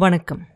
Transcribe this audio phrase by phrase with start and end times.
[0.00, 0.46] வணக்கம்.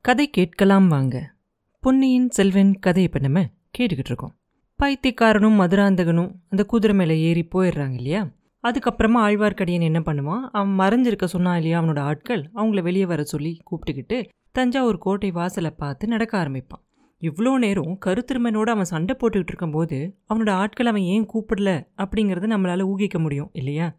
[0.00, 1.34] கதை கேட்கலாம் வாங்க.
[1.80, 3.40] பொன்னியின் செல்வன் கதை இப்போ நம்ம
[3.78, 4.34] கேட்டுக்கிட்டு இருக்கோம்.
[4.78, 8.28] பைத்தியக்காரனும் மதுராந்தகனும் அந்த குதிரை மேலே ஏறி போயிடுறாங்க இல்லையா?
[8.62, 10.40] அதுக்கப்புறமா ஆழ்வார்க்கடியன் என்ன பண்ணுவான்?
[10.52, 12.50] அவன் மறைஞ்சிருக்க சொன்னான் இல்லையா அவனோட ஆட்கள்?
[12.54, 16.84] அவங்கள வெளியே வர சொல்லி கூப்பிட்டுக்கிட்டு தஞ்சாவூர் கோட்டை வாசலை பார்த்து நடக்க ஆரம்பிப்பான்.
[17.20, 23.18] இவ்வளோ நேரம் கருத்திருமனோடு அவன் சண்டை போட்டுக்கிட்டு இருக்கும்போது அவனோட ஆட்கள் அவன் ஏன் கூப்பிடல அப்படிங்கிறத நம்மளால் ஊகிக்க
[23.18, 23.96] முடியும் இல்லையா?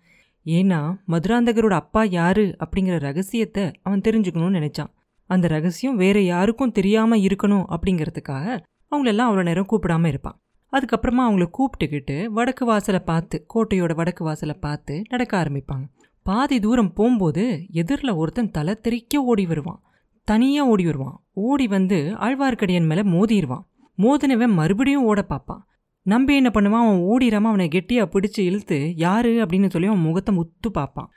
[0.56, 4.92] ஏன்னா மதுராந்தகரோட அப்பா யாரு அப்படிங்கிற ரகசியத்தை அவன் தெரிஞ்சுக்கணும்னு நினைச்சான்.
[5.30, 8.46] அந்த ரகசியம் வேற யாருக்கும் தெரியாம இருக்கணும் அப்படிங்கிறதுக்காக
[8.92, 10.38] அவங்களெல்லாம் அவ்வளோ நேரம் கூப்பிடாம இருப்பான்.
[10.74, 15.86] அதுக்கப்புறமா அவங்கள கூப்பிட்டுக்கிட்டு வடக்கு வாசலை பார்த்து கோட்டையோட வடக்கு வாசலை பார்த்து நடக்க ஆரம்பிப்பாங்க.
[16.26, 19.82] பாதி தூரம் போகும்போது எதிரில் ஒருத்தன் தலை தெறிக்க ஓடி வருவான்.
[20.28, 21.18] தனியாக ஓடி வருவான்.
[21.48, 23.66] ஓடி வந்து ஆழ்வார்க்கடியன் மேலே மோதிடுவான்
[23.98, 25.64] மோதினவன் மறுபடியும் ஓட பார்ப்பான்.
[26.08, 26.84] நம்பி என்ன பண்ணுவான்?
[26.84, 29.46] அவன் ஓடிடாம அவனை கெட்டியாக பிடிச்சி இழுத்து யாரு?
[29.46, 31.10] அப்படின்னு சொல்லி அவன் முகத்தை முத்து பார்ப்பான்.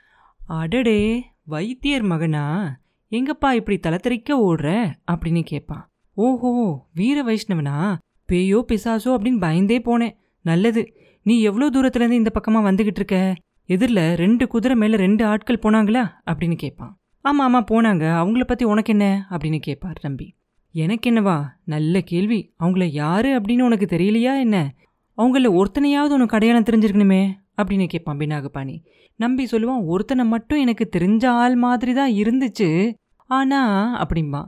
[0.47, 2.43] அடடே வைத்தியர் மகனா?
[3.11, 4.93] எங்கப்பா இப்படி தலத்தறிக்க ஓடுற?
[5.11, 5.89] அப்படின்னு கேட்பான்.
[6.13, 7.97] ஓஹோ வீர வைஷ்ணவனா?
[8.31, 10.15] பேயோ பிசாசோ அப்படின்னு பயந்தே போனேன்.
[10.41, 10.93] நல்லது.
[11.23, 13.35] நீ எவ்வளோ தூரத்துலேருந்து இந்த பக்கமாக வந்துக்கிட்டு இருக்க?
[13.65, 16.03] எதிரில் ரெண்டு குதிரை மேலே ரெண்டு ஆட்கள் போனாங்களா?
[16.25, 16.99] அப்படின்னு கேட்பான்.
[17.21, 18.05] ஆமாம் ஆமாம் போனாங்க.
[18.21, 19.27] அவங்கள பற்றி உனக்கு என்ன?
[19.29, 20.35] அப்படின்னு கேட்பார் நம்பி.
[20.73, 22.53] எனக்கு என்னவா நல்ல கேள்வி.
[22.63, 24.73] அவங்கள யாரு அப்படின்னு உனக்கு தெரியலையா என்ன?
[25.17, 28.83] அவங்கள ஒருத்தனையாவது உனக்கு அடையாளம் தெரிஞ்சிருக்கணுமே அப்படின்னு கேட்பான் பினாகபாணி
[29.15, 32.93] நம்பி சொல்லுவான் ஒருத்தனை மட்டும் எனக்கு தெரிஞ்ச ஆள் மாதிரி தான் இருந்துச்சு.
[33.29, 33.61] ஆனா
[34.03, 34.45] அப்படிம்பா.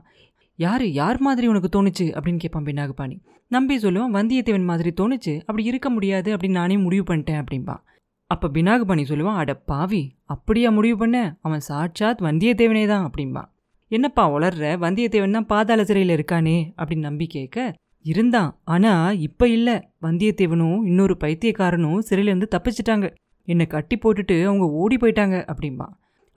[0.56, 0.94] யாரு?
[0.94, 2.06] யார் மாதிரி உனக்கு தோணுச்சு?
[2.18, 5.40] அப்படின்னு கேட்பான் பினாகபாணி நம்பி சொல்லுவான் வந்தியத்தேவன் மாதிரி தோணுச்சு.
[5.40, 7.76] அப்படி இருக்க முடியாது அப்படின்னு நானே முடிவு பண்ணிட்டேன் அப்படின்பா
[8.26, 11.38] அப்போ பினாகபாணி சொல்லுவான் அட பாவி அப்படியா முடிவு பண்ண?
[11.42, 13.44] அவன் சாட்சாத் வந்தியத்தேவனே தான் அப்படின்பா
[13.94, 18.60] என்னப்பா வளர்ற வந்தியத்தேவன் தான் பாதாள சிறையில் இருக்கானே அப்படின்னு நம்பி கேட்க இருந்தான்.
[18.64, 19.70] ஆனா இப்ப இல்ல.
[20.02, 23.06] வந்தியத்தேவனும் இன்னொரு பைத்தியக்காரனும் சிறையிலேருந்து தப்பிச்சிட்டாங்க.
[23.48, 25.88] என்னை கட்டி போட்டுட்டு அவங்க ஓடி போயிட்டாங்க அப்படிம்பா.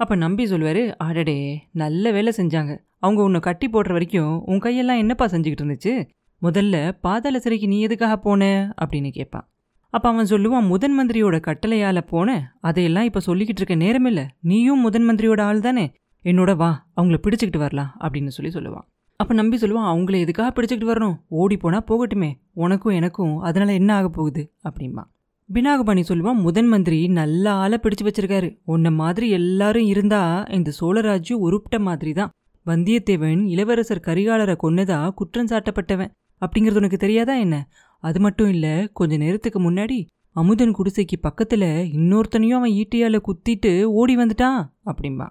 [0.01, 1.39] அப்போ நம்பி சொல்லுவாரு ஆடடே
[1.73, 2.73] நல்ல வேலை செஞ்சாங்க.
[2.99, 5.95] அவங்க உன்னை கட்டி போடுற வரைக்கும் உன் கையெல்லாம் என்னப்பா செஞ்சுக்கிட்டு இருந்துச்சு?
[6.43, 8.75] முதல்ல பாதாள சிறைக்கு நீ எதுக்காக போன?
[8.85, 9.47] அப்படின்னு கேட்பான்.
[9.91, 12.53] அப்போ அவன் சொல்லுவான் முதன் மந்திரியோட கட்டளையால் போன.
[12.61, 14.25] அதையெல்லாம் இப்போ சொல்லிக்கிட்டு இருக்க நேரமில்லை.
[14.41, 15.93] நீயும் முதன் மந்திரியோட ஆள் தானே
[16.27, 18.87] என்னோட வா அவங்கள பிடிச்சிக்கிட்டு வரலாம் அப்படின்னு சொல்லி சொல்லுவான்
[19.21, 21.15] அப்போ நம்பி சொல்லுவான் அவங்கள எதுக்காக பிடிச்சிக்கிட்டு வரணும்?
[21.29, 22.31] ஓடி போனால் போகட்டுமே.
[22.53, 24.43] உனக்கும் எனக்கும் அதனால் என்ன ஆக போகுது?
[24.69, 25.03] அப்படிம்பா.
[25.49, 28.49] பினாகபாணி சொல்லுவான் முதன் மந்திரி நல்ல ஆளை பிடிச்சு வச்சிருக்காரு.
[28.65, 32.31] உன்ன மாதிரி எல்லாரும் இருந்தா இந்த சோழராஜ்யம் உருப்பிட்ட மாதிரி தான்.
[32.67, 36.13] வந்தியத்தேவன் இளவரசர் கரிகாலரை கொன்னதா குற்றம் சாட்டப்பட்டவன்.
[36.43, 37.69] அப்படிங்கிறது உனக்கு தெரியாதா என்ன?
[38.03, 44.61] அது மட்டும் இல்லை கொஞ்ச நேரத்துக்கு முன்னாடி அமுதன் குடிசைக்கு பக்கத்தில் இன்னொருத்தனையும் அவன் ஈட்டியால் குத்திட்டு ஓடி வந்துட்டான்.
[44.87, 45.29] அப்படிம்பா.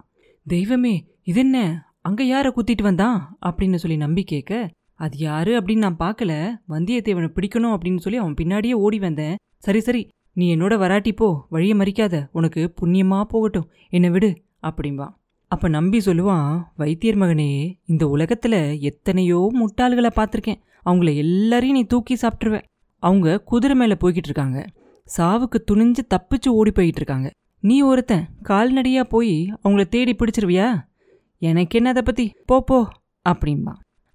[0.47, 1.57] தெய்வமே இது என்ன
[2.01, 5.59] அங்க யார குத்திட்டு வந்தான் அப்படின்னு சொல்லி நம்பி கேட்க அது யாரு?
[5.59, 6.33] அப்படின்னு நான் பார்க்கல.
[6.69, 9.35] வந்தியத்தேவனை பிடிக்கணும் அப்படின்னு சொல்லி அவன் பின்னாடியே ஓடி வந்தேன்.
[9.57, 11.47] சரி சரி நீ என்னோட வராட்டி போ.
[11.49, 12.27] வழியை மறிக்காத.
[12.31, 13.69] உனக்கு புண்ணியமா போகட்டும்.
[13.89, 15.09] என்னை விடு அப்படிம்பா.
[15.47, 20.61] அப்ப நம்பி சொல்லுவான் வைத்தியர் மகனே இந்த உலகத்துல எத்தனையோ முட்டாள்களை பார்த்துருக்கேன்.
[20.85, 22.63] அவங்கள எல்லாரையும் நீ தூக்கி சாப்பிட்ருவேன்
[22.99, 24.65] அவங்க குதிரை மேல போய்கிட்டு இருக்காங்க.
[25.17, 27.31] சாவுக்கு துணிஞ்சு தப்பிச்சு ஓடி போயிட்டு இருக்காங்க.
[27.67, 30.67] நீ ஒருத்தன் கால்நடையாக போய் அவங்கள தேடி பிடிச்சிருவியா?
[31.41, 32.77] எனக்கு என்ன அதை பற்றி போ போ
[33.25, 33.73] அப்படின்பா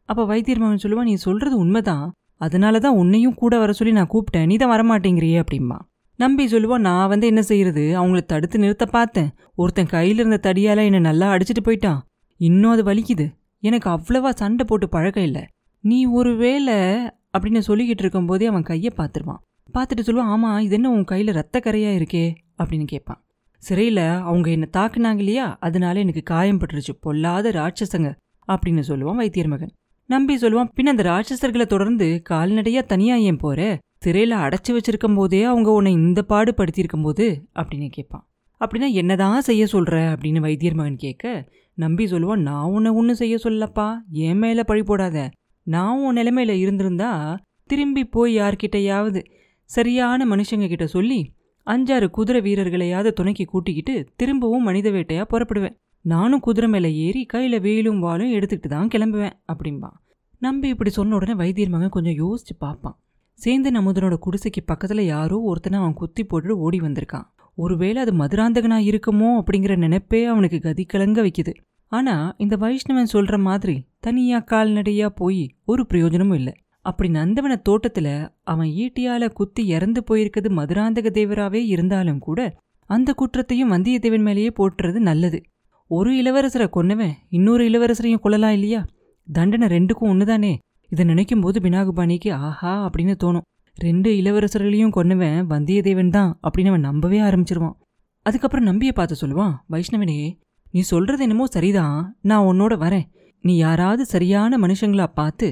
[0.08, 2.06] அப்போ வைத்தியர் மகன் சொல்லுவா நீ சொல்கிறது உண்மைதான்.
[2.36, 4.46] அதனால தான் உன்னையும் கூட வர சொல்லி நான் கூப்பிட்டேன்.
[4.46, 5.78] நீ தான் வரமாட்டேங்கிறியே அப்படிம்பா.
[6.16, 7.84] நம்பி சொல்லுவா நான் வந்து என்ன செய்யறது?
[7.98, 9.30] அவங்கள தடுத்து நிறுத்த பார்த்தேன்.
[9.54, 12.00] ஒருத்தன் கையில் இருந்த தடியால என்னை நல்லா அடிச்சிட்டு போயிட்டான்.
[12.40, 13.26] இன்னும் அது வலிக்குது.
[13.62, 15.42] எனக்கு அவ்வளவா சண்டை போட்டு பழக்கம் இல்லை.
[15.84, 16.78] நீ ஒரு வேலை
[17.34, 19.42] அப்படின்னு சொல்லிக்கிட்டு இருக்கும்போதே அவன் கையை பார்த்துருவான்.
[19.74, 22.24] பார்த்துட்டு சொல்லுவான் ஆமாம் இது என்ன உன் கையில் ரத்த கரையாக இருக்கே?
[22.62, 23.20] அப்படின்னு கேட்பான்.
[23.62, 25.46] சிறையில் அவங்க என்னை தாக்குனாங்க இல்லையா?
[25.60, 26.94] அதனால எனக்கு காயம் பட்டுருச்சு.
[27.00, 28.08] பொல்லாத ராட்சசங்க
[28.48, 29.72] அப்படின்னு சொல்லுவான் வைத்தியர் மகன்.
[30.10, 33.60] நம்பி சொல்லுவான் பின் அந்த ராட்சசர்களை தொடர்ந்து கால்நடையாக தனியாக ஏன் போற?
[34.04, 38.24] சிறையில் அடைச்சி வச்சிருக்கும் போதே அவங்க உன்னை இந்த பாடு படுத்தியிருக்கும் போது அப்படின்னு கேட்பான்.
[38.60, 41.24] அப்படின்னா என்னதான் செய்ய சொல்கிற அப்படின்னு வைத்தியர் மகன் கேட்க
[41.78, 43.86] நம்பி சொல்லுவான் நான் உன்னை ஒன்றும் செய்ய சொல்லப்பா
[44.28, 45.18] என் மேலே பழி போடாத.
[45.66, 47.12] நான் உன் நிலைமையில் இருந்திருந்தா
[47.70, 49.20] திரும்பி போய் யார்கிட்டையாவது
[49.70, 51.20] சரியான மனுஷங்க கிட்ட சொல்லி
[51.72, 55.74] அஞ்சாறு குதிரை வீரர்களையாவது துணைக்கி கூட்டிக்கிட்டு திரும்பவும் மனித வேட்டையா புறப்படுவேன்.
[56.04, 59.96] நானும் குதிரை மேலே ஏறி கையில வேலும் வாலும் எடுத்துக்கிட்டு தான் கிளம்புவேன் அப்படிம்பான்.
[60.38, 62.96] நம்பி இப்படி சொன்ன உடனே வைத்தியர் மகன் கொஞ்சம் யோசிச்சு பார்ப்பான்.
[63.38, 67.26] சேந்தன் அமுதனோட குடிசைக்கு பக்கத்துல யாரோ ஒருத்தனை அவன் குத்தி போட்டுட்டு ஓடி வந்திருக்கான்.
[67.54, 71.54] ஒருவேளை அது மதுராந்தகனா இருக்குமோ அப்படிங்கிற நினைப்பே அவனுக்கு கதி கலங்க வைக்குது.
[71.92, 76.54] ஆனா இந்த வைஷ்ணவன் சொல்ற மாதிரி தனியா கால்நடையா போய் ஒரு பிரயோஜனமும் இல்லை.
[76.86, 78.12] அப்படி நந்தவன தோட்டத்தில்
[78.42, 82.40] அவன் ஈட்டியால குத்தி இறந்து போயிருக்கிறது மதுராந்தக தேவராகவே இருந்தாலும் கூட
[82.90, 85.38] அந்த குற்றத்தையும் வந்தியத்தேவன் மேலேயே போட்டுறது நல்லது.
[85.90, 88.80] ஒரு இளவரசரை கொன்னவன் இன்னொரு இளவரசரையும் கொள்ளலாம் இல்லையா?
[89.28, 90.52] தண்டனை ரெண்டுக்கும் ஒன்றுதானே
[90.90, 93.46] இதை நினைக்கும் போது பினாகுபாணிக்கு ஆஹா அப்படின்னு தோணும்.
[93.78, 97.76] ரெண்டு இளவரசர்களையும் கொன்னவன் வந்தியத்தேவன் தான் அப்படின்னு அவன் நம்பவே ஆரம்பிச்சிருவான்.
[98.26, 100.18] அதுக்கப்புறம் நம்பியை பார்த்து சொல்லுவான் வைஷ்ணவனே
[100.70, 102.16] நீ சொல்கிறது என்னமோ சரிதான்.
[102.22, 103.06] நான் உன்னோட வரேன்.
[103.44, 105.46] நீ யாராவது சரியான மனுஷங்களா பார்த்து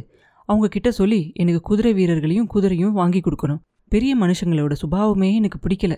[0.49, 3.61] அவங்க கிட்ட சொல்லி எனக்கு குதிரை வீரர்களையும் குதிரையும் வாங்கி கொடுக்கணும்.
[3.93, 5.95] பெரிய மனுஷங்களோட சுபாவமே எனக்கு பிடிக்கல.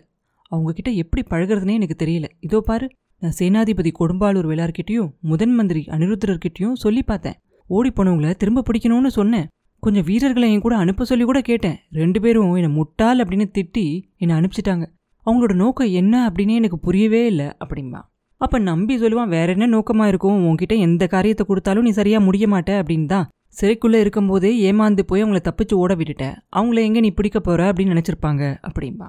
[0.52, 2.26] அவங்க கிட்ட எப்படி பழகிறதுனே எனக்கு தெரியல.
[2.46, 2.86] இதோ பாரு
[3.22, 7.36] நான் சேனாதிபதி கொடும்பாளூர் வேளார்கிட்டயும் முதன் மந்திரி அனிருத்தர்கிட்டயும் சொல்லி பார்த்தேன்.
[7.70, 9.48] ஓடி போனவங்கள திரும்ப பிடிக்கணும்னு சொன்னேன்.
[9.82, 11.76] கொஞ்சம் வீரர்களை என் கூட அனுப்ப சொல்லி கூட கேட்டேன்.
[12.00, 13.84] ரெண்டு பேரும் என்னை முட்டாள் அப்படின்னு திட்டி
[14.22, 14.84] என்னை அனுப்பிச்சிட்டாங்க.
[15.26, 18.00] அவங்களோட நோக்கம் என்ன அப்படின்னே எனக்கு புரியவே இல்லை அப்படிம்பா.
[18.40, 20.38] அப்போ நம்பி சொல்லுவான் வேற என்ன நோக்கமாக இருக்கும்?
[20.48, 25.40] உன்கிட்ட எந்த காரியத்தை கொடுத்தாலும் நீ சரியாக முடிய மாட்டே அப்படின்னு தான் சிறைக்குள்ளே இருக்கும்போதே ஏமாந்து போய் அவங்கள
[25.48, 26.26] தப்பிச்சு ஓட விட்டுட்ட.
[26.56, 29.08] அவங்கள எங்கே நீ பிடிக்க போகிற அப்படின்னு நினச்சிருப்பாங்க அப்படின்பா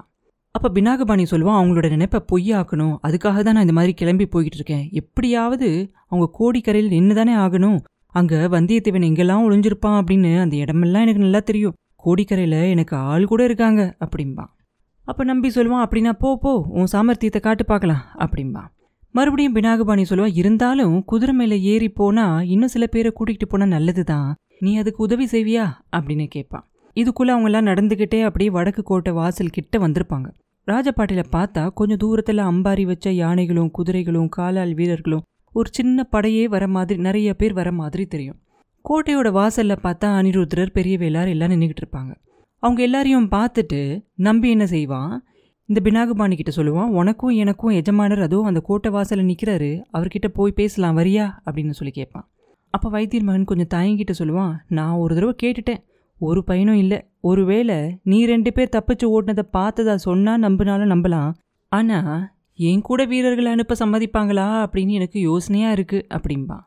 [0.54, 2.96] அப்போ பினாகபாணி சொல்லுவான் அவங்களோட நினைப்பை பொய்யாக்கணும்.
[3.06, 4.82] அதுக்காக தான் நான் இந்த மாதிரி கிளம்பி போய்கிட்டு இருக்கேன்.
[4.92, 5.68] எப்படியாவது
[6.08, 7.78] அவங்க கோடிக்கரையில் நின்று தானே ஆகணும்.
[8.18, 11.76] அங்கே வந்தியத்தேவன் எங்கெல்லாம் ஒளிஞ்சிருப்பான் அப்படின்னு அந்த இடமெல்லாம் எனக்கு நல்லா தெரியும்.
[12.04, 14.44] கோடிக்கரையில் எனக்கு ஆள் கூட இருக்காங்க அப்படிம்பா.
[15.08, 16.52] அப்போ நம்பி சொல்லுவான் அப்படின்னா போ போ.
[16.78, 18.62] உன் சாமர்த்தியத்தை காட்டு பார்க்கலாம் அப்படிம்பா.
[19.12, 24.34] மறுபடியும் பினாகபாணி சொல்லுவா இருந்தாலும் குதிரை மேல ஏறி போனா இன்னும் சில பேரை கூட்டிகிட்டு போனா நல்லதுதான்.
[24.58, 25.66] நீ அதுக்கு உதவி செய்வியா?
[25.96, 30.30] அப்படின்னு கேட்பான் இதுக்குள்ள அவங்க எல்லாம் நடந்துகிட்டே அப்படியே வடக்கு கோட்டை வாசல் கிட்ட வந்திருப்பாங்க.
[30.66, 35.22] ராஜபாட்டில பார்த்தா கொஞ்சம் தூரத்துல அம்பாரி வச்ச யானைகளும் குதிரைகளும் காலால் வீரர்களும்
[35.52, 38.38] ஒரு சின்ன படையே வர மாதிரி நிறைய பேர் வர மாதிரி தெரியும்.
[38.88, 42.14] கோட்டையோட வாசல்ல பார்த்தா அனிருத்ரர் பெரிய வேளார் எல்லாம் நின்றுக்கிட்டு இருப்பாங்க.
[42.58, 45.24] அவங்க எல்லாரையும் பார்த்துட்டு நம்பி என்ன செய்வான்?
[45.72, 50.96] இந்த பினாகுபாணி கிட்ட சொல்லுவான் உனக்கும் எனக்கும் எஜமானர் அதோ அந்த கோட்டை வாசலில் நிற்கிறாரு அவர்கிட்ட போய் பேசலாம்
[50.96, 51.26] வரியா?
[51.44, 52.28] அப்படின்னு சொல்லி கேட்பான்.
[52.70, 55.80] அப்போ வைத்தியர் மகன் கொஞ்சம் தாயங்கிட்ட சொல்லுவான் நான் ஒரு தடவை கேட்டுட்டேன்
[56.18, 56.98] ஒரு பையனும் இல்லை.
[57.20, 61.32] ஒருவேளை நீ ரெண்டு பேர் தப்பிச்சு ஓட்டினதை பார்த்ததா சொன்னால் நம்பினாலும் நம்பலாம்.
[61.68, 64.48] ஆனால் என் கூட வீரர்களை அனுப்ப சம்மதிப்பாங்களா?
[64.64, 66.64] அப்படின்னு எனக்கு யோசனையாக இருக்குது அப்படிம்பான்.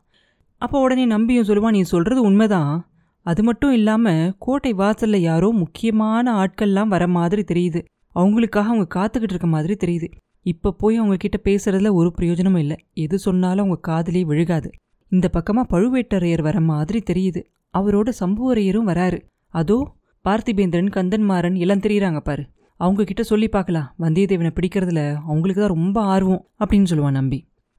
[0.56, 2.88] அப்போ உடனே நம்பியும் சொல்லுவான் நீ சொல்கிறது உண்மைதான்.
[3.22, 7.82] அது மட்டும் இல்லாமல் கோட்டை வாசலில் யாரோ முக்கியமான ஆட்கள்லாம் வர மாதிரி தெரியுது.
[8.16, 10.08] அவங்களுக்காக அவங்க காத்துக்கிட்டு இருக்க மாதிரி தெரியுது.
[10.46, 12.76] இப்போ போய் அவங்கக்கிட்ட பேசுறதுல ஒரு பிரயோஜனமும் இல்லை.
[13.04, 14.68] எது சொன்னாலும் அவங்க காதலே விழுகாது.
[15.12, 17.40] இந்த பக்கமாக பழுவேட்டரையர் வர மாதிரி தெரியுது.
[17.74, 19.18] அவரோட சம்புவரையரும் வராரு.
[19.54, 19.78] அதோ
[20.24, 22.44] பார்த்திபேந்திரன் கந்தன்மாறன் எல்லாம் தெரியுறாங்க பாரு.
[22.80, 23.90] அவங்க கிட்ட சொல்லி பார்க்கலாம்.
[24.00, 27.38] வந்தியத்தேவனை பிடிக்கிறதுல அவங்களுக்கு தான் ரொம்ப ஆர்வம் அப்படின்னு சொல்லுவான் நம்பி.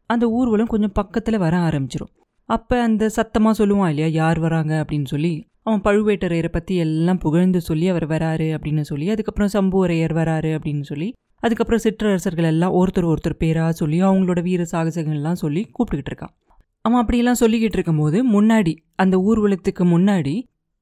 [0.09, 2.13] அந்த ஊர்வலம் கொஞ்சம் பக்கத்தில் வர ஆரம்பிச்சிடும்
[2.49, 5.31] அப்போ அந்த சத்தமாக சொல்லுவான் இல்லையா யார் வராங்க அப்படின்னு சொல்லி
[5.67, 11.07] அவன் பழுவேட்டரையரை பற்றி எல்லாம் புகழ்ந்து சொல்லி அவர் வராரு அப்படின்னு சொல்லி அதுக்கப்புறம் சம்புவரையர் வராரு அப்படின்னு சொல்லி
[11.43, 16.33] அதுக்கப்புறம் சிற்றரசர்கள் எல்லாம் ஒருத்தர் ஒருத்தர் பேராக சொல்லி அவங்களோட வீர சாகசங்கள்லாம் சொல்லி கூப்பிட்டுக்கிட்டு இருக்கான்.
[16.81, 20.35] அவன் அப்படியெல்லாம் சொல்லிக்கிட்டு இருக்கும்போது முன்னாடி அந்த ஊர்வலத்துக்கு முன்னாடி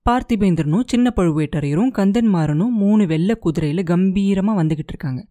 [0.06, 5.22] பார்த்திபேந்திரனும் சின்ன பழுவேட்டரையரும் கந்தன்மாரனும் மூணு வெள்ளை குதிரையில் கம்பீரமாக வந்துக்கிட்டு இருக்காங்க.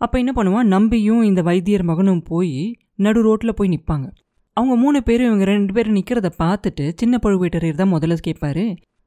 [0.00, 0.70] அப்போ என்ன பண்ணுவான்?
[0.74, 4.08] நம்பியும் இந்த வைத்தியர் மகனும் போய் நடு ரோட்டில் போய் நிற்பாங்க
[4.56, 8.64] அவங்க மூணு பேரும் இவங்க ரெண்டு பேரும் நிற்கிறத பார்த்துட்டு சின்ன பழுவேட்டரையர் தான் முதல்ல கேட்பாரு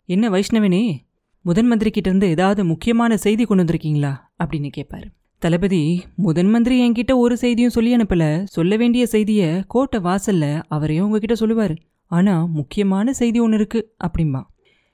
[0.09, 0.97] என்ன வைஷ்ணவனே
[1.41, 4.11] முதன் மந்திரி கிட்டேருந்து ஏதாவது முக்கியமான செய்தி கொண்டு வந்திருக்கீங்களா?
[4.43, 5.07] அப்படின்னு கேட்பாரு
[5.37, 8.43] தளபதி முதன் மந்திரி என்கிட்ட ஒரு செய்தியும் சொல்லி அனுப்பல.
[8.43, 11.75] சொல்ல வேண்டிய செய்தியை கோட்டை வாசல்ல அவரையும் உங்ககிட்ட சொல்லுவார்.
[12.05, 14.41] ஆனா முக்கியமான செய்தி ஒன்று இருக்கு அப்படிம்பா.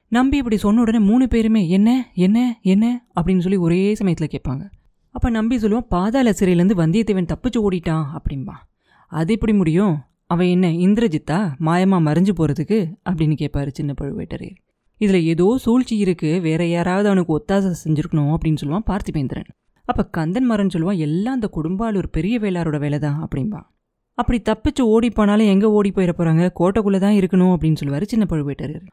[0.07, 3.05] நம்பி இப்படி சொன்ன உடனே மூணு பேருமே என்ன என்ன என்ன?
[3.15, 4.69] அப்படின்னு சொல்லி ஒரே சமயத்தில் கேட்பாங்க
[5.11, 8.57] அப்போ நம்பி சொல்லுவான் பாதாள சிறையிலேருந்து வந்தியத்தேவன் தப்பிச்சு ஓடிட்டான் அப்படிம்பா.
[9.07, 9.97] அது எப்படி முடியும்?
[10.25, 11.39] அவன் என்ன இந்திரஜித்தா?
[11.59, 12.79] மாயமாக மறைஞ்சு போகிறதுக்கு
[13.09, 14.61] அப்படின்னு கேட்பாரு சின்ன பழுவேட்டரையர்.
[15.03, 19.49] இதில் ஏதோ சூழ்ச்சி இருக்குது வேற யாராவது அவனுக்கு ஒத்தாசை செஞ்சுருக்கணும் அப்படின்னு சொல்லுவான் பார்த்திபேந்திரன்.
[19.85, 23.61] அப்போ கந்தன் மரன் சொல்லுவான் எல்லாம் அந்த குடும்பாலூர் பெரிய வேளாரோட வேலை தான் அப்படின்பா
[24.17, 28.83] அப்படி தப்பிச்சு ஓடி போனாலும் எங்கே ஓடி போயிட போகிறாங்க கோட்டைக்குள்ளே தான் இருக்கணும் அப்படின்னு சொல்லுவார் சின்ன பழுவேட்டரர்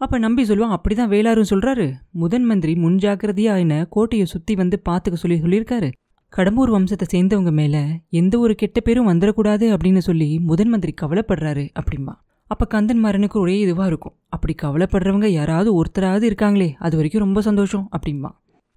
[0.00, 1.86] அப்போ நம்பி சொல்லுவான் அப்படிதான் வேளாரும் சொல்கிறாரு
[2.22, 5.88] முதன் மந்திரி முன்ஜாக்கிரதையாக என்ன கோட்டையை சுற்றி வந்து பார்த்துக்க சொல்லி சொல்லியிருக்காரு.
[6.32, 7.82] கடம்பூர் வம்சத்தை சேர்ந்தவங்க மேலே
[8.20, 12.14] எந்த ஒரு கெட்ட பேரும் வந்துடக்கூடாது அப்படின்னு சொல்லி முதன் மந்திரி கவலைப்படுறாரு அப்படிம்பா.
[12.50, 14.14] அப்போ கந்தன் மரனுக்கு ஒரே இதுவாக இருக்கும்.
[14.28, 18.30] அப்படி கவலைப்படுறவங்க யாராவது ஒருத்தராவது இருக்காங்களே அது வரைக்கும் ரொம்ப சந்தோஷம் அப்படிம்பா.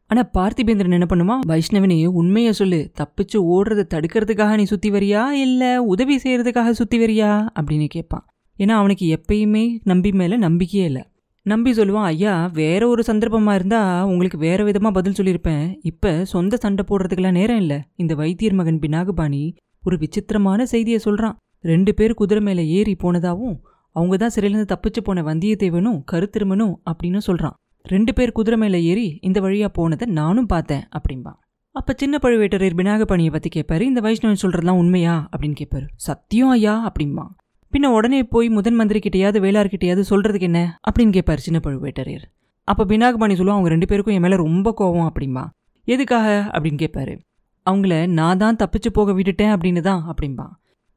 [0.09, 1.35] ஆனால் பார்த்திபேந்திரன் என்ன பண்ணுமா?
[1.47, 2.79] வைஷ்ணவனே உண்மையை சொல்லு.
[2.99, 5.29] தப்பிச்சு ஓடுறதை தடுக்கிறதுக்காக நீ சுற்றி வரியா?
[5.45, 7.31] இல்லை உதவி செய்கிறதுக்காக சுற்றி வரியா?
[7.59, 8.25] அப்படின்னு கேட்பான்.
[8.59, 11.03] ஏன்னா அவனுக்கு எப்பயுமே நம்பி மேலே நம்பிக்கையே இல்லை.
[11.45, 15.63] நம்பி சொல்லுவான் ஐயா வேற ஒரு சந்தர்ப்பமாக இருந்தால் உங்களுக்கு வேற விதமாக பதில் சொல்லியிருப்பேன்.
[15.81, 17.79] இப்போ சொந்த சண்டை போடுறதுக்கெல்லாம் நேரம் இல்லை.
[17.95, 19.43] இந்த வைத்தியர் மகன் பினாகபாணி
[19.83, 23.57] ஒரு விசித்திரமான செய்தியை சொல்கிறான் ரெண்டு பேர் குதிரை மேலே ஏறி போனதாவும்
[23.91, 27.53] அவங்க தான் சிறையிலேருந்து தப்பிச்சு போன வந்தியத்தேவனும் கருத்திருமனும் அப்படின்னு சொல்கிறான்
[27.85, 31.33] ரெண்டு பேர் குதிரை மேலே ஏறி இந்த வழியா போனதை நானும் பார்த்தேன் அப்படின்பா
[31.75, 37.25] அப்போ சின்ன பழுவேட்டரையர் பினாகபாணியை பற்றி கேட்பாரு இந்த வைஷ்ணவன் சொல்கிறதுலாம் உண்மையா அப்படின்னு கேட்பாரு சத்தியம் ஐயா அப்படிம்பா.
[37.73, 42.25] பின்ன உடனே போய் முதன் மந்திரி கிட்டையாவது வேளார்கிட்டையாவது சொல்கிறதுக்கு என்ன அப்படின்னு கேட்பாரு சின்ன பழுவேட்டரையர்.
[42.63, 45.43] அப்போ பினாகபாணி சொல்லுவான் அவங்க ரெண்டு பேருக்கும் என் மேலே ரொம்ப கோவம் அப்படிம்பா.
[45.83, 46.49] எதுக்காக?
[46.53, 47.19] அப்படின்னு கேட்பாரு
[47.65, 50.47] அவங்கள நான் தான் தப்பிச்சு போக விட்டுட்டேன் அப்படின்னு தான் அப்படிம்பா.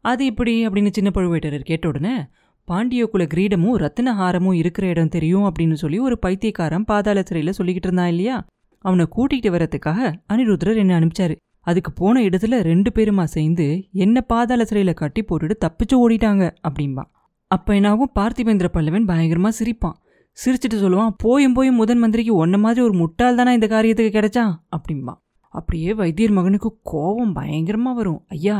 [0.04, 2.14] அது இப்படி அப்படின்னு சின்ன பழுவேட்டரர் கேட்ட உடனே
[2.68, 8.09] பாண்டிய குல கிரீடமும் ரத்தினஹாரமும் இருக்கிற இடம் தெரியும் அப்படின்னு சொல்லி ஒரு பைத்தியக்காரன் பாதாள சிறையில் சொல்லிக்கிட்டு இருந்தான்
[8.09, 8.37] இல்லையா?
[8.85, 10.00] அவனை கூட்டிகிட்டு வரத்துக்காக
[10.32, 11.35] அனிருத்ரர் என்ன அனுப்பிச்சாரு.
[11.61, 13.66] அதுக்கு போன இடத்துல ரெண்டு பேருமா சேர்ந்து
[14.04, 17.04] என்ன பாதாள சிறையில் கட்டி போட்டுட்டு தப்பிச்சு ஓடிட்டாங்க அப்படின்பா
[17.50, 18.12] அப்போ என்னாகும்?
[18.18, 19.97] பார்த்திபேந்திர பல்லவன் பயங்கரமாக சிரிப்பான்.
[20.38, 24.52] சிரிச்சிட்டு சொல்லுவான் போயும் போயும் முதன் மந்திரிக்கு ஒன்ன மாதிரி ஒரு முட்டாள் தானே இந்த காரியத்துக்கு கிடைச்சான்?
[24.76, 25.21] அப்படிம்பான்
[25.54, 28.23] அப்படியே வைத்தியர் மகனுக்கு கோபம் பயங்கரமாக வரும்.
[28.28, 28.59] ஐயா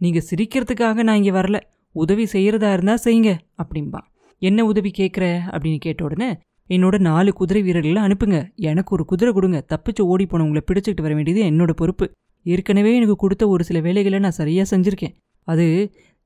[0.00, 1.58] நீங்கள் சிரிக்கிறதுக்காக நான் இங்கே வரல.
[1.94, 3.30] உதவி செய்கிறதா இருந்தால் செய்யுங்க
[3.62, 4.00] அப்படிம்பா.
[4.42, 6.28] என்ன உதவி கேட்குற அப்படின்னு கேட்ட உடனே
[6.70, 8.38] என்னோட நாலு குதிரை வீரர்களை அனுப்புங்க.
[8.70, 9.58] எனக்கு ஒரு குதிரை கொடுங்க.
[9.72, 12.06] தப்பிச்சு ஓடி போனவங்களை பிடிச்சிக்கிட்டு வர வேண்டியது என்னோட பொறுப்பு.
[12.46, 15.14] ஏற்கனவே எனக்கு கொடுத்த ஒரு சில வேலைகளை நான் சரியாக செஞ்சுருக்கேன்.
[15.48, 15.66] அது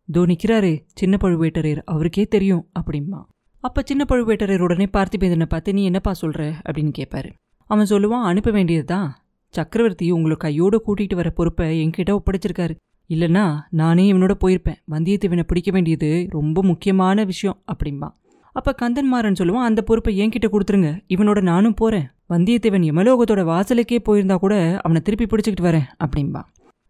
[0.08, 1.82] தோ நிற்கிறாரு சின்ன பழுவேட்டரையர்.
[1.92, 3.20] அவருக்கே தெரியும் அப்படிம்பா.
[3.64, 7.30] அப்போ சின்ன பழுவேட்டரையர் உடனே பார்த்திபேந்தனை பார்த்து நீ என்னப்பா சொல்கிற அப்படின்னு கேட்பாரு
[7.70, 9.06] அவன் சொல்லுவான் அனுப்ப வேண்டியது தான்
[9.54, 12.74] சக்கரவர்த்தி உங்களை கையோடு கூட்டிகிட்டு வர பொறுப்பை என்கிட்ட ஒப்படைச்சிருக்காரு.
[13.10, 13.44] இல்லைன்னா
[13.80, 14.78] நானே இவனோட போயிருப்பேன்.
[14.92, 18.14] வந்தியத்தேவனை பிடிக்க வேண்டியது ரொம்ப முக்கியமான விஷயம் அப்படிம்பான்
[18.56, 20.90] அப்போ கந்தன்மாரன் சொல்லுவான் அந்த பொறுப்பை என்கிட்ட கொடுத்துருங்க.
[21.14, 26.42] இவனோட நானும் போகிறேன் வந்தியத்தேவன் யமலோகத்தோட வாசலுக்கே போயிருந்தா கூட அவனை திருப்பி பிடிச்சிக்கிட்டு வரேன் அப்படின்பா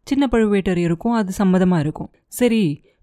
[0.07, 2.11] சின்ன பழுவேட்டரையருக்கும் அது சம்மதமாக இருக்கும்.
[2.39, 2.63] சரி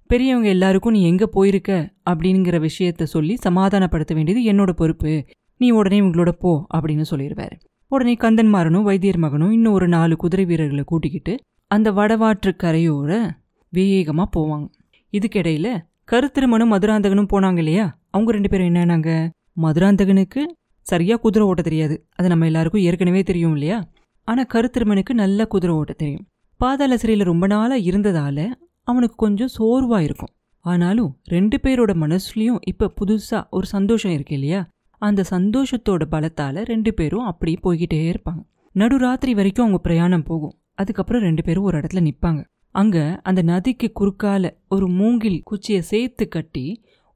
[0.09, 1.71] பெரியவங்க எல்லாருக்கும் நீ எங்கே போயிருக்க?
[2.09, 5.13] அப்படிங்கிற விஷயத்த சொல்லி சமாதானப்படுத்த வேண்டியது என்னோட பொறுப்பு.
[5.61, 7.55] நீ உடனே இவங்களோட போ அப்படின்னு சொல்லிடுவாரு.
[7.91, 11.33] உடனே கந்தன்மாரனும் வைத்தியர் மகனும் இன்னும் ஒரு நாலு குதிரை வீரர்களை கூட்டிக்கிட்டு
[11.71, 13.29] அந்த வடவாற்று கரையோர
[13.69, 14.65] வேகமாக போவாங்க.
[15.13, 15.67] இதுக்கிடையில
[16.11, 17.99] கருத்திருமனும் மதுராந்தகனும் போனாங்க இல்லையா?
[18.09, 19.29] அவங்க ரெண்டு பேரும் என்னன்னாங்க?
[19.61, 20.41] மதுராந்தகனுக்கு
[20.81, 22.07] சரியா குதிரை ஓட்ட தெரியாது.
[22.15, 23.89] அது நம்ம எல்லாருக்கும் ஏற்கனவே தெரியும் இல்லையா?
[24.23, 26.27] ஆனால் கருத்திருமனுக்கு நல்ல குதிரை ஓட்ட தெரியும்.
[26.57, 28.49] பாதாள சிறையில் ரொம்ப நாளாக இருந்ததால
[28.83, 30.33] அவனுக்கு கொஞ்சம் சோர்வாக இருக்கும்.
[30.65, 34.61] ஆனாலும் ரெண்டு பேரோட மனசுலையும் இப்போ புதுசாக ஒரு சந்தோஷம் இருக்கு இல்லையா?
[35.01, 38.41] அந்த சந்தோஷத்தோட பலத்தால் ரெண்டு பேரும் அப்படி போய்கிட்டே இருப்பாங்க.
[38.75, 40.55] நடுராத்திரி வரைக்கும் அவங்க பிரயாணம் போகும்.
[40.77, 42.41] அதுக்கப்புறம் ரெண்டு பேரும் ஒரு இடத்துல நிற்பாங்க
[42.75, 46.65] அங்கே அந்த நதிக்கு குறுக்கால ஒரு மூங்கில் குச்சியை சேர்த்து கட்டி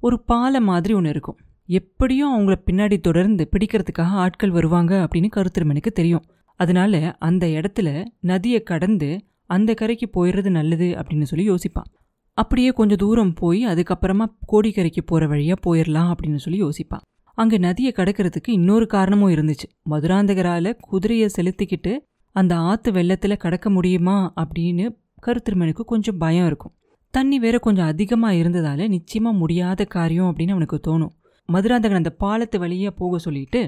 [0.03, 1.37] ஒரு பாலை மாதிரி ஒன்று இருக்கும்.
[1.69, 6.25] எப்படியும் அவங்கள பின்னாடி தொடர்ந்து பிடிக்கிறதுக்காக ஆட்கள் வருவாங்க அப்படின்னு கருத்திருமனுக்கு தெரியும்.
[6.59, 9.09] அதனால அந்த இடத்துல நதியை கடந்து
[9.45, 11.89] அந்த கரைக்கு போயிடுறது நல்லது அப்படின்னு சொல்லி யோசிப்பான்.
[12.37, 17.03] அப்படியே கொஞ்சம் தூரம் போய் அதுக்கப்புறமா கோடிக்கரைக்கு போகிற வழியாக போயிடலாம் அப்படின்னு சொல்லி யோசிப்பான்.
[17.37, 19.67] அங்கே நதியை கடக்கிறதுக்கு இன்னொரு காரணமும் இருந்துச்சு.
[19.89, 21.93] மதுராந்தகரால் குதிரையை செலுத்திக்கிட்டு
[22.35, 24.85] அந்த ஆற்று வெள்ளத்தில் கடக்க முடியுமா அப்படின்னு
[25.27, 26.73] கருத்திருமனுக்கு கொஞ்சம் பயம் இருக்கும்.
[27.13, 31.13] தண்ணி வேற கொஞ்சம் அதிகமாக இருந்ததால் நிச்சயமாக முடியாத காரியம் அப்படின்னு அவனுக்கு தோணும்.
[31.49, 33.61] மதுராந்தகன் அந்த பாலத்து வழியாக போக சொல்லிட்டு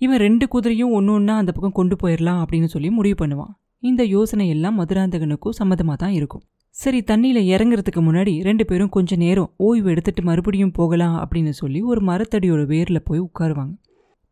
[0.00, 3.52] இவன் ரெண்டு குதிரையும் ஒன்று ஒன்றா அந்த பக்கம் கொண்டு போயிடலாம் அப்படின்னு சொல்லி முடிவு பண்ணுவான்.
[3.82, 6.44] இந்த யோசனை எல்லாம் மதுராந்தகனுக்கும் சம்மதமாக தான் இருக்கும்.
[6.76, 12.00] சரி தண்ணியில் இறங்குறதுக்கு முன்னாடி ரெண்டு பேரும் கொஞ்சம் நேரம் ஓய்வு எடுத்துட்டு மறுபடியும் போகலாம் அப்படின்னு சொல்லி ஒரு
[12.08, 13.74] மரத்தடியோட வேரில் போய் உட்காருவாங்க.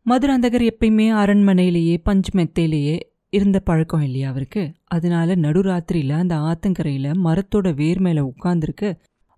[0.05, 2.97] மதுராந்தகர் எப்பயுமே அரண்மனையிலேயே பஞ்சு மெத்தையிலேயே
[3.29, 4.71] இருந்த பழக்கம் இல்லையா அவருக்கு?
[4.87, 8.89] அதனால நடுராத்திரியில் அந்த ஆத்தங்கரையில் மரத்தோட வேர் மேலே உட்காந்துருக்கு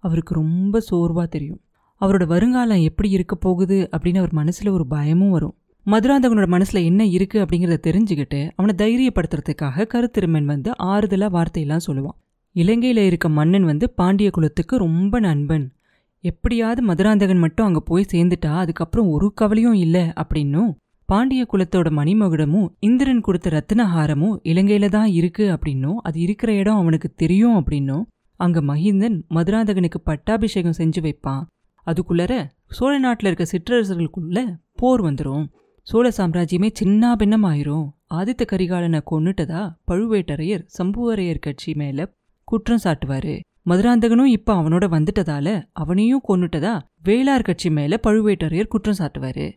[0.03, 1.61] அவருக்கு ரொம்ப சோர்வாக தெரியும்.
[2.01, 5.55] அவரோட வருங்காலம் எப்படி இருக்க போகுது அப்படின்னு அவர் மனசில் ஒரு பயமும் வரும்.
[5.85, 12.17] மதுராந்தகனோட மனசில் என்ன இருக்குது அப்படிங்கிறத தெரிஞ்சுக்கிட்டு அவனை தைரியப்படுத்துறதுக்காக கருத்திருமன் வந்து ஆறுதலாக வார்த்தையெல்லாம் சொல்லுவான்.
[12.55, 15.73] இலங்கையில் இருக்க மன்னன் வந்து பாண்டிய குலத்துக்கு ரொம்ப நண்பன்.
[16.19, 20.71] எப்படியாவது மதுராந்தகன் மட்டும் அங்கே போய் சேர்ந்துட்டா அதுக்கப்புறம் ஒரு கவலையும் இல்லை அப்படின்னும்.
[21.11, 27.55] பாண்டிய குலத்தோட மணிமகுடமும் இந்திரன் கொடுத்த ரத்தினஹாரமும் இலங்கையில தான் இருக்கு அப்படின்னும் அது இருக்கிற இடம் அவனுக்கு தெரியும்
[27.55, 28.03] அப்படின்னும்
[28.39, 31.43] அங்க மகிந்தன் மதுராந்தகனுக்கு பட்டாபிஷேகம் செஞ்சு வைப்பான்.
[31.87, 32.33] அதுக்குள்ளர
[32.69, 34.43] சோழ நாட்டில் இருக்க சிற்றரசர்களுக்குள்ள
[34.75, 35.45] போர் வந்துடும்
[35.87, 42.07] சோழ சாம்ராஜ்யமே சின்ன பின்னமாயிரும் ஆதித்த கரிகாலனை கொன்னுட்டதா பழுவேட்டரையர் சம்புவரையர் கட்சி மேல
[42.47, 43.35] குற்றம் சாட்டுவாரு.
[43.69, 46.73] மதுராந்தகனும் இப்ப அவனோட வந்துட்டதால அவனையும் கொன்னுட்டதா
[47.05, 49.49] வேளார் கட்சி மேல பழுவேட்டரையர் குற்றம் சாட்டுவாரு.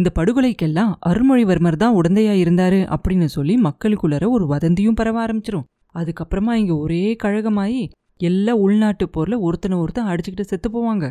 [0.00, 5.66] இந்த படுகொலைக்கெல்லாம் அருள்மொழிவர்மர் தான் உடந்தையா இருந்தாரு அப்படின்னு சொல்லி மக்களுக்குள்ளர ஒரு வதந்தியும் பரவ ஆரம்பிச்சிரும்.
[5.94, 7.82] அதுக்கப்புறமா இங்க ஒரே கழகமாயி
[8.16, 11.04] எல்லா உள்நாட்டு போர்ல ஒருத்தனை ஒருத்தன் அடிச்சுக்கிட்டு செத்து போவாங்க.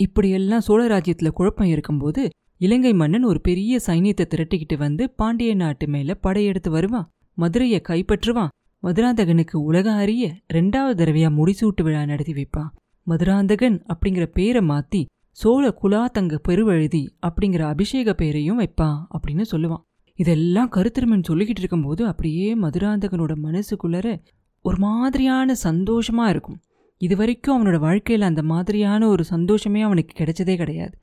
[0.00, 2.22] இப்படியெல்லாம் சோழ ராஜ்யத்துல குழப்பம் இருக்கும்போது
[2.56, 7.08] இலங்கை மன்னன் ஒரு பெரிய சைனியத்தை திரட்டிக்கிட்டு வந்து பாண்டிய நாட்டு மேல படையெடுத்து வருவான்.
[7.38, 8.52] மதுரையை கைப்பற்றுவான்.
[8.82, 10.24] மதுராந்தகனுக்கு உலக அறிய
[10.54, 12.70] ரெண்டாவது தடவையா முடிசூட்டு விழா நடத்தி வைப்பான்.
[13.06, 15.02] மதுராந்தகன் அப்படிங்கிற பேரை மாத்தி
[15.38, 19.82] சோழ குலாத்தங்க பெருவழுதி அப்படிங்கிற அபிஷேக பேரையும் வைப்பான் அப்படின்னு சொல்லுவான்.
[20.18, 24.06] இதெல்லாம் கருத்திருமன் சொல்லிக்கிட்டு இருக்கும்போது அப்படியே மதுராந்தகனோட மனசுக்குள்ளர
[24.64, 26.58] ஒரு மாதிரியான சந்தோஷமா இருக்கும்.
[27.00, 30.94] இது வரைக்கும் அவனோட வாழ்க்கையில் அந்த மாதிரியான ஒரு சந்தோஷமே அவனுக்கு கிடைச்சதே கிடையாது.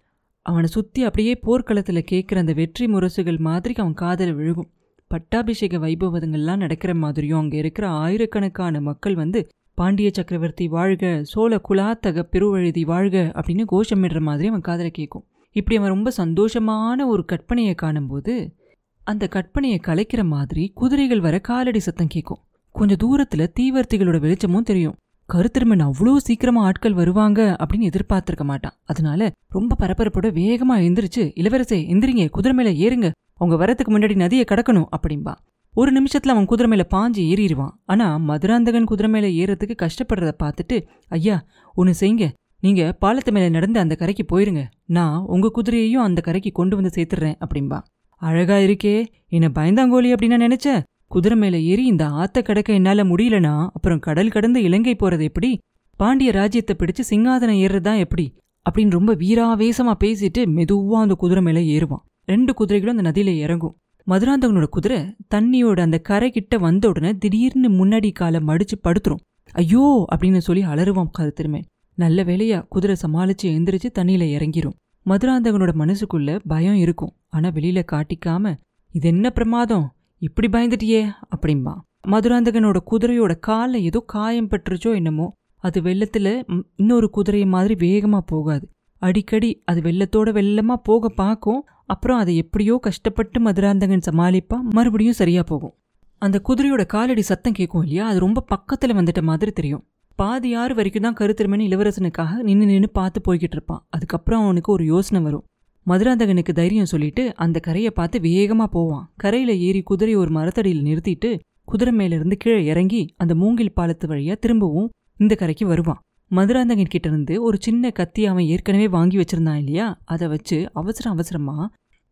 [0.42, 4.70] அவனை சுற்றி அப்படியே போர்க்களத்தில் கேட்குற அந்த வெற்றி முரசுகள் மாதிரி அவன் காதல் விழுகும்.
[5.08, 9.42] பட்டாபிஷேக வைபவங்கள்லாம் நடக்கிற மாதிரியும் அங்கே இருக்கிற ஆயிரக்கணக்கான மக்கள் வந்து
[9.78, 15.26] பாண்டிய சக்கரவர்த்தி வாழ்க சோழ குலாத்தக பெருவழுதி வாழ்க அப்படின்னு கோஷமிடுற மாதிரி அவன் காதல கேட்கும்
[15.56, 18.56] இப்படி அவன் ரொம்ப சந்தோஷமான ஒரு கற்பனையை காணும்போது
[19.04, 22.42] அந்த கற்பனையை கலைக்கிற மாதிரி குதிரைகள் வர காலடி சத்தம் கேட்கும்
[22.76, 24.96] கொஞ்சம் தூரத்துல தீவர்த்திகளோட வெளிச்சமும் தெரியும்.
[25.30, 28.76] கருத்திருமன் அவ்வளோ சீக்கிரமா ஆட்கள் வருவாங்க அப்படின்னு எதிர்பார்த்திருக்க மாட்டான்.
[28.86, 33.12] அதனால ரொம்ப பரபரப்போட வேகமா எந்திரிச்சு இளவரசே எந்திரிங்க குதிரை மேல ஏறுங்க.
[33.34, 35.34] அவங்க வரத்துக்கு முன்னாடி நதியை கடக்கணும் அப்படின்பா
[35.76, 41.46] ஒரு நிமிஷத்துல அவன் குதிரை மேல பாஞ்சு ஏறிடுவான் ஆனா மதுராந்தகன் குதிரை மேல ஏறதுக்கு கஷ்டப்படுறத பார்த்துட்டு ஐயா
[41.74, 42.26] ஒன்று செய்யுங்க.
[42.60, 44.64] நீங்க பாலத்து மேல நடந்து அந்த கரைக்கு போயிருங்க.
[44.86, 47.80] நான் உங்க குதிரையையும் அந்த கரைக்கு கொண்டு வந்து சேர்த்துடுறேன் அப்படின்பா
[48.22, 49.06] அழகா இருக்கே.
[49.28, 50.84] என்ன பயந்தாங்கோலி அப்படின்னு நான் நினைச்ச?
[51.08, 53.68] குதிரை மேல ஏறி இந்த ஆத்த கடக்க என்னால முடியலனா?
[53.74, 55.60] அப்புறம் கடல் கடந்து இலங்கை போறது எப்படி?
[56.00, 58.36] பாண்டிய ராஜ்யத்தை பிடிச்சு சிங்காதனம் ஏறுறதா எப்படி?
[58.70, 62.04] அப்படின்னு ரொம்ப வீராவேசமா பேசிட்டு மெதுவா அந்த குதிரை மேல ஏறுவான்.
[62.26, 63.78] ரெண்டு குதிரைகளும் அந்த நதியில் இறங்கும்.
[64.08, 64.98] மதுராந்தகனோட குதிரை
[65.36, 69.22] தண்ணியோட அந்த கரை கிட்ட வந்த உடனே திடீர்னு முன்னாடி காலை மடிச்சு படுத்துரும்.
[69.54, 69.84] ஐயோ!
[70.14, 71.68] அப்படின்னு சொல்லி அலறுவான் கருத்திருமேன்
[71.98, 74.76] நல்ல வேலையா குதிரை சமாளிச்சு எந்திரிச்சு தண்ணியில இறங்கிரும்.
[75.06, 77.14] மதுராந்தகனோட மனசுக்குள்ள பயம் இருக்கும்.
[77.28, 78.54] ஆனா வெளியில காட்டிக்காம
[78.94, 79.86] இது என்ன பிரமாதம்?
[80.22, 81.02] இப்படி பயந்துட்டியே?
[81.36, 81.74] அப்படிம்பா.
[82.08, 85.28] மதுராந்தகனோட குதிரையோட காலில் ஏதோ காயம் பட்டுருச்சோ என்னமோ
[85.64, 86.28] அது வெள்ளத்துல
[86.76, 88.66] இன்னொரு குதிரை மாதிரி வேகமா போகாது.
[89.02, 91.62] அடிக்கடி அது வெள்ளத்தோட வெள்ளமா போக பார்க்கும்
[91.94, 95.76] அப்புறம் அதை எப்படியோ கஷ்டப்பட்டு மதுராந்தகன் சமாளிப்பா மறுபடியும் சரியா போகும்.
[96.22, 98.04] அந்த குதிரையோட காலடி சத்தம் கேட்கும் இல்லையா?
[98.08, 99.84] அது ரொம்ப பக்கத்துல வந்துட்ட மாதிரி தெரியும்.
[100.20, 103.82] பாதி ஆறு வரைக்கும் தான் கருத்திருமணி இளவரசனுக்காக நின்று நின்று பார்த்து போய்கிட்டு இருப்பான்.
[103.90, 105.46] அதுக்கப்புறம் அவனுக்கு ஒரு யோசனை வரும்.
[105.86, 109.06] மதுராந்தகனுக்கு தைரியம் சொல்லிட்டு அந்த கரையை பார்த்து வேகமா போவான்.
[109.24, 111.32] கரையில ஏறி குதிரையை ஒரு மரத்தடியில் நிறுத்திட்டு
[111.72, 116.02] குதிரை மேலிருந்து கீழே இறங்கி அந்த மூங்கில் பாலத்து வழியா திரும்பவும் இந்த கரைக்கு வருவான்.
[116.32, 119.88] மதுராந்தகன் கிட்ட இருந்து ஒரு சின்ன கத்தி அவன் ஏற்கனவே வாங்கி வச்சிருந்தான் இல்லையா?
[120.14, 121.58] அதை வச்சு அவசரம் அவசரமா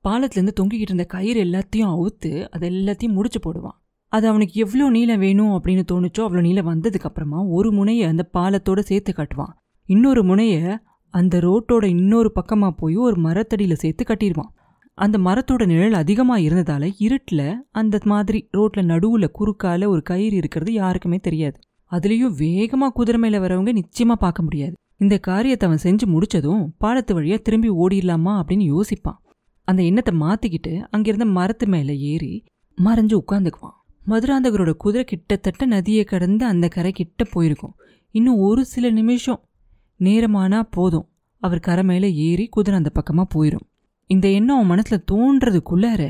[0.05, 3.77] பாலத்துலேருந்து தொங்கிக்கிட்டு இருந்த கயிறு எல்லாத்தையும் அவுத்து அதை எல்லாத்தையும் முடிச்சு போடுவான்.
[4.13, 9.11] அது அவனுக்கு எவ்வளோ நீளம் வேணும் அப்படின்னு தோணுச்சோ அவ்வளோ நீளம் வந்ததுக்கப்புறமா ஒரு முனையை அந்த பாலத்தோட சேர்த்து
[9.17, 9.53] கட்டுவான்.
[9.89, 10.63] இன்னொரு முனையை
[11.13, 14.51] அந்த ரோட்டோட இன்னொரு பக்கமாக போய் ஒரு மரத்தடியில் சேர்த்து கட்டிடுவான்.
[14.97, 21.19] அந்த மரத்தோட நிழல் அதிகமாக இருந்ததால இருட்டில் அந்த மாதிரி ரோட்டில் நடுவில் குறுக்கால ஒரு கயிறு இருக்கிறது யாருக்குமே
[21.27, 21.57] தெரியாது.
[21.91, 24.73] அதுலேயும் வேகமாக குதிரை மேலே வரவங்க நிச்சயமாக பார்க்க முடியாது.
[24.97, 29.19] இந்த காரியத்தை அவன் செஞ்சு முடிச்சதும் பாலத்து வழியாக திரும்பி ஓடிடலாமா அப்படின்னு யோசிப்பான்.
[29.71, 32.33] அந்த எண்ணத்தை மாத்திக்கிட்டு அங்கிருந்த மரத்து மேலே ஏறி
[32.77, 33.77] மறைஞ்சு உட்காந்துக்குவான்.
[34.07, 37.75] மதுராந்தகரோட குதிரை கிட்டத்தட்ட நதியை கடந்து அந்த கரை கிட்ட போயிருக்கும்.
[38.15, 39.41] இன்னும் ஒரு சில நிமிஷம்.
[39.99, 41.07] நேரமானா போதும்.
[41.41, 43.67] அவர் கரை மேலே ஏறி குதிரை அந்த பக்கமாக போயிடும்
[44.09, 46.03] இந்த எண்ணம் அவன் மனசில் தோன்றதுக்குள்ளார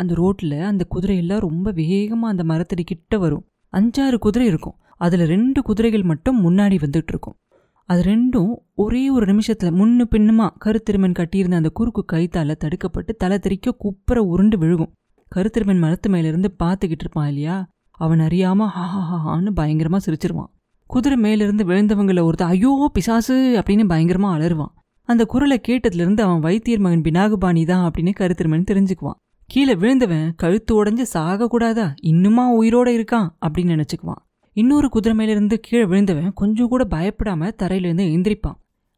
[0.00, 3.44] அந்த ரோட்டில் அந்த குதிரையெல்லாம் ரொம்ப வேகமாக அந்த மரத்தடி கிட்ட வரும்.
[3.72, 4.76] அஞ்சாறு குதிரை இருக்கும்.
[5.04, 7.36] அதில் ரெண்டு குதிரைகள் மட்டும் முன்னாடி வந்துட்டு இருக்கும்.
[7.84, 13.72] அது ரெண்டும் ஒரே ஒரு நிமிஷத்தில் முன்னு பின்னுமா கருத்திருமன் கட்டியிருந்த அந்த குறுக்கு கைத்தால தடுக்கப்பட்டு தலை தெறிக்க
[13.72, 14.92] குப்புற உருண்டு விழுகும்.
[15.36, 17.66] கருத்திருமன் மரத்து மேலிருந்து பார்த்துக்கிட்டு இருப்பான் இல்லையா?
[17.90, 20.50] அவன் அறியாம ஹாஹாஹான்னு பயங்கரமா சிரிச்சிருவான்.
[20.86, 24.72] குதிரை மேலிருந்து விழுந்தவங்கள ஒருத்தன் ஐயோ பிசாசு அப்படின்னு பயங்கரமா அலறுவான்.
[25.08, 29.18] அந்த குரலை கேட்டதுலேருந்து அவன் வைத்தியர் மகன் பினாகுபாணி தான் அப்படின்னு கருத்திருமன் தெரிஞ்சுக்குவான்.
[29.46, 31.92] கீழே விழுந்தவன் கழுத்து உடஞ்சு சாகக்கூடாதா?
[32.02, 34.22] இன்னுமா உயிரோட இருக்கான் அப்படின்னு நினச்சிக்குவான்.
[34.54, 38.54] இன்னொரு குதிரை மேலிருந்து கீழே விழுந்தவன் கொஞ்சம் கூட பயப்படாம தரையில இருந்து எந்திரிப்பான்.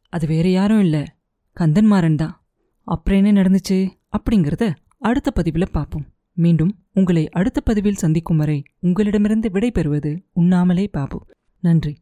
[0.09, 1.15] அது வேற யாரும் இல்ல.
[1.59, 2.45] கந்தன்மாறன் தான்.
[2.83, 3.89] அப்புறம் என்ன நடந்துச்சு?
[4.11, 6.05] அப்படிங்கறத அடுத்த பதிவில் பார்ப்போம்.
[6.33, 11.25] மீண்டும் உங்களை அடுத்த பதிவில் சந்திக்கும் வரை உங்களிடமிருந்து விடை பெறுவது உண்ணாமலே பாபு.
[11.59, 11.97] நன்றி.